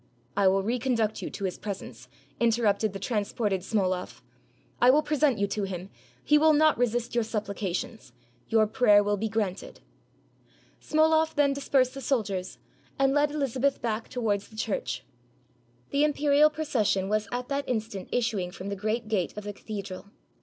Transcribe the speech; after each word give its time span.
—"I 0.35 0.47
will 0.47 0.63
reconduct 0.63 1.21
you 1.21 1.29
to 1.29 1.43
his 1.43 1.59
presence," 1.59 2.07
interrupted 2.39 2.91
the 2.91 2.97
transported 2.97 3.61
Smoloff; 3.61 4.23
"I 4.81 4.89
will 4.89 5.03
present 5.03 5.37
you 5.37 5.45
to 5.49 5.61
him: 5.65 5.91
he 6.23 6.39
will 6.39 6.53
not 6.53 6.79
resist 6.79 7.13
your 7.13 7.23
sup 7.23 7.45
plications: 7.45 8.11
your 8.47 8.65
prayer 8.65 9.03
will 9.03 9.15
be 9.15 9.29
granted." 9.29 9.79
Smoloff 10.81 11.35
then 11.35 11.53
dispersed 11.53 11.93
the 11.93 12.01
soldiers, 12.01 12.57
and 12.97 13.13
led 13.13 13.29
Elizabeth 13.29 13.79
back 13.79 14.09
towards 14.09 14.47
the 14.47 14.55
church. 14.55 15.03
The 15.91 16.03
imperial 16.03 16.49
procession 16.49 17.07
was 17.07 17.27
at 17.31 17.47
that 17.49 17.69
instant 17.69 18.09
issuing 18.11 18.49
from 18.49 18.69
the 18.69 18.75
great 18.75 19.07
gate 19.07 19.37
of 19.37 19.43
the 19.43 19.53
cathedral. 19.53 20.07